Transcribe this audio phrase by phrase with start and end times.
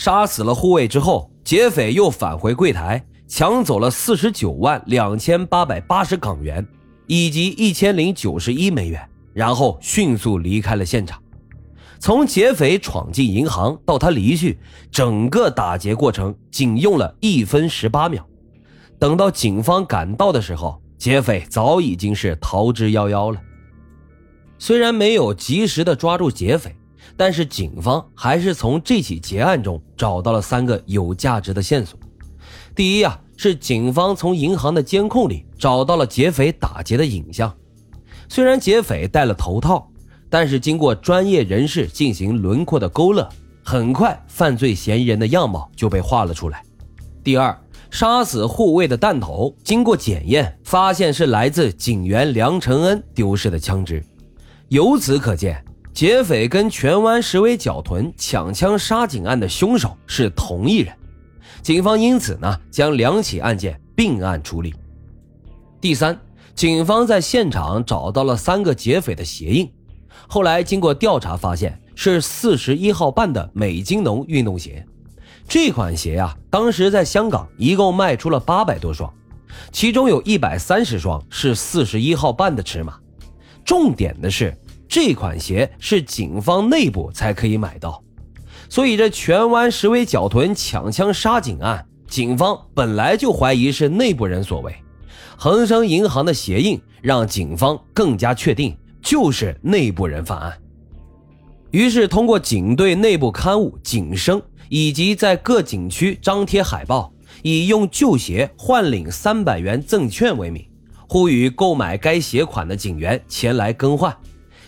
[0.00, 6.66] 杀死了护卫之后，劫匪又返回柜台，抢走了四十九万两千八百八十港元
[7.06, 11.22] 以及一千零九十一美元，然后迅速离开了现场。
[11.98, 14.58] 从劫匪闯进银行到他离去，
[14.90, 18.26] 整个打劫过程仅用了一分十八秒。
[18.98, 23.38] 等到警方赶到的时候，劫匪早已经是逃之夭夭了。
[24.58, 26.74] 虽然没有及时的抓住劫匪，
[27.16, 31.98] 但是警方还是从这起劫案中找到了三个有价值的线索。
[32.74, 37.54] 第一啊，是警方从银行的监控里找到了劫匪打劫的影像。
[38.28, 39.90] 虽然劫匪戴了头套，
[40.28, 43.28] 但是经过专业人士进行轮廓的勾勒，
[43.64, 46.64] 很快犯罪嫌疑人的样貌就被画了出来。
[47.24, 47.60] 第二，
[47.90, 54.02] 杀死护卫的弹头经过检验，发现是来自警员梁承恩丢失的枪支。
[54.68, 55.62] 由此可见，
[55.92, 60.94] 劫匪跟荃湾石围角屯抢枪杀警案的凶手是同一人。
[61.62, 64.74] 警方因此呢，将两起案件并案处理。
[65.80, 66.18] 第三，
[66.54, 69.70] 警方在现场找到了三个劫匪的鞋印，
[70.26, 74.86] 后来经过调查发现是四十一号半的美津浓运动鞋。
[75.46, 79.12] 这款鞋呀，当时在香港一共卖出了八百多双，
[79.72, 82.98] 其中有一百三十双是四十一号半的尺码。
[83.64, 84.56] 重点的是，
[84.90, 88.02] 这款鞋是警方内部才可以买到，
[88.68, 94.74] 所以这荃湾石围角屯抢枪杀警案，警方本来就怀疑是内部人所为。
[95.36, 100.52] 恒生银行的鞋印让警方更加确定就是内部人犯案。
[101.70, 107.12] 于是，通过警队内部刊物《警声》以及在各景区张贴海报，
[107.44, 110.66] 以用旧鞋换领三百元赠券为名。
[111.08, 114.16] 呼吁购买该鞋款的警员前来更换，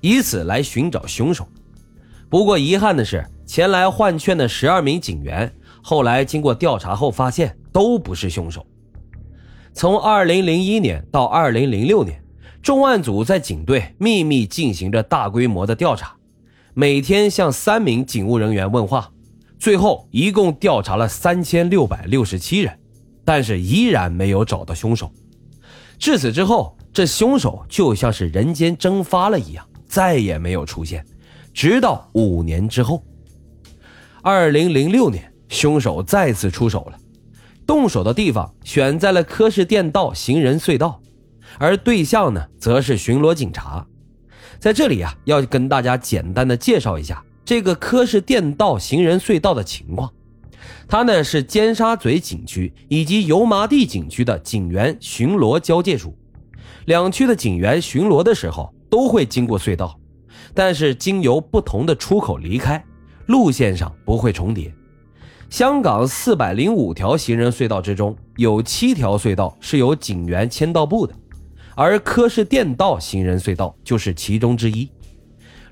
[0.00, 1.46] 以此来寻找凶手。
[2.28, 8.64] 不过遗憾的是，前来换券的十二名警员后来经过调查后发现都不是凶手。
[9.72, 12.22] 从二零零一年到二零零六年，
[12.62, 16.16] 重案组在警队秘密进行着大规模的调查，
[16.74, 19.10] 每天向三名警务人员问话，
[19.58, 22.78] 最后一共调查了三千六百六十七人，
[23.24, 25.10] 但是依然没有找到凶手。
[25.98, 31.04] 至此之后，这凶手就像是人间蒸发了一样，再也没有出现。
[31.52, 33.04] 直到五年之后，
[34.22, 36.96] 二零零六年，凶手再次出手了，
[37.66, 41.00] 动手的地方选在了科氏电道行人隧道，
[41.58, 43.84] 而对象呢，则是巡逻警察。
[44.60, 50.08] 在这里啊，要跟大家简单的介绍一下这个科氏电道行人隧道的情况。
[50.86, 56.16] 它呢是尖沙咀景区以及油麻地景区的警员巡逻交界处，
[56.84, 59.98] 两区的警员巡逻的时候都会经过隧道，
[60.52, 62.84] 但是经由不同的出口离开，
[63.26, 64.74] 路线上不会重叠。
[65.48, 71.14] 香港四百零五条行人隧道之中，有七条隧道是由警员签到部的，
[71.74, 74.88] 而柯士甸道行人隧道就是其中之一。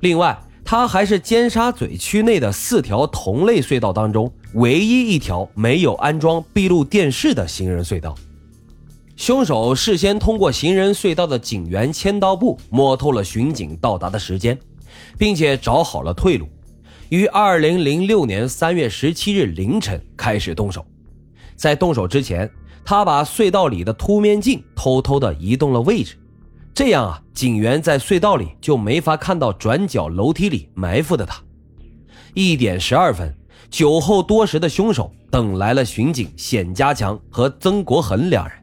[0.00, 8.14] 另外，它还是尖沙咀区内的四条同类隧道当中唯一一条没有安装闭路电视的行人隧道。
[9.16, 14.56] 凶手事先通过行人隧道的警员签到簿摸透了巡警到达的时间，
[15.18, 16.46] 并且找好了退路，
[17.08, 20.84] 于二零零六年三月十七日凌晨开始动手。
[21.56, 22.48] 在动手之前，
[22.84, 26.16] 他把隧道里的凸面镜偷偷的移动了位置。
[26.74, 31.42] 这样啊，警员在隧道里就没法看到转角楼梯里埋伏的他。
[32.34, 33.34] 一点十二分，
[33.70, 38.54] 酒后多时的凶手等来了巡警冼家强和曾国恒两人。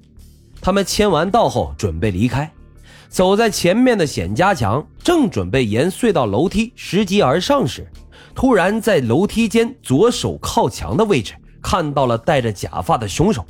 [0.63, 2.49] 他们签完到后准备离开，
[3.09, 7.85] 走在前面的冼家强正准备沿隧道楼梯拾级而上时，
[8.33, 13.45] 突然在楼梯间左手靠墙的位置看到了戴着假发的凶手，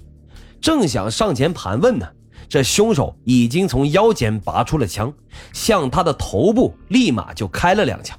[0.60, 2.08] 正想上前盘问呢。
[2.50, 5.12] 这凶手已经从腰间拔出了枪，
[5.54, 8.18] 向他的头部立马就开了两枪，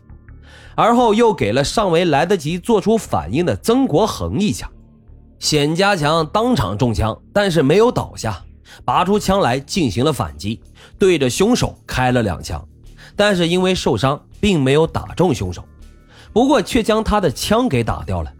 [0.74, 4.70] 而后又给了尚未来得及做出反应的曾国恒一枪。
[5.38, 8.42] 冼家强当场中枪，但是没有倒下，
[8.84, 10.60] 拔出枪来进行了反击，
[10.98, 12.66] 对着凶手开了两枪，
[13.16, 15.64] 但是因为受伤，并没有打中凶手，
[16.32, 18.32] 不过却将他的枪给打掉了。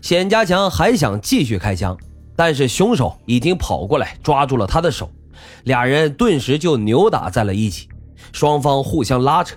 [0.00, 1.96] 冼家强还想继续开枪，
[2.34, 5.10] 但是凶手已经跑过来抓住了他的手。
[5.64, 7.88] 俩人顿时就扭打在了一起，
[8.32, 9.56] 双方互相拉扯。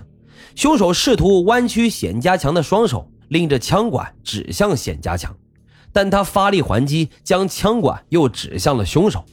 [0.54, 5.34] 凶手试图弯曲冼家强的双手，拎着枪管指向冼家强，
[5.92, 9.24] 但他发力还击，将枪管又指向了凶手。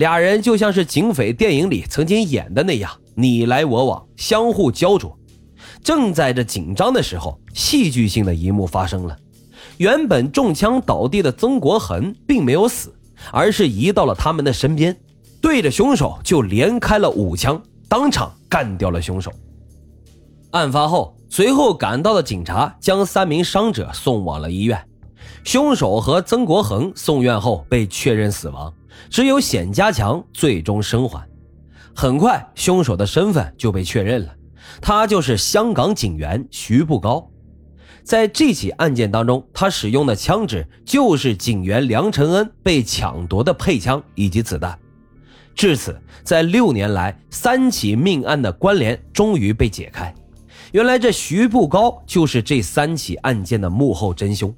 [0.00, 5.14] 俩人就像是警匪电影里曾经演的那样，你来我往，相互焦灼。
[5.84, 9.14] 正在这紧张的时候，戏剧性的一幕发生了：
[9.76, 12.94] 原本中枪倒地的曾国恒并没有死，
[13.30, 14.96] 而是移到了他们的身边，
[15.38, 19.30] 对着凶手就连开了五枪，当场干掉了凶手。
[20.52, 24.82] 案发后，随后赶到的警察将三名伤者送往了医院。
[25.44, 28.72] 凶手和曾国恒送院后被确认死亡，
[29.08, 31.28] 只有冼家强最终生还。
[31.94, 34.34] 很快，凶手的身份就被确认了，
[34.80, 37.28] 他就是香港警员徐步高。
[38.02, 44.78] 在这起案件当中，他使用的枪支就是警员梁承恩被抢夺的配枪以及子弹。
[45.54, 50.14] 至此，在六年来，三起命案的关联终于被解开。
[50.72, 54.54] 原来，这徐步高就是这三起案件的幕后真凶。